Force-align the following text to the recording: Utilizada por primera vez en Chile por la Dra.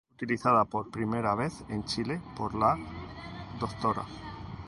Utilizada 0.15 0.65
por 0.65 0.89
primera 0.89 1.35
vez 1.35 1.63
en 1.69 1.85
Chile 1.85 2.19
por 2.35 2.55
la 2.55 2.75
Dra. 3.59 4.03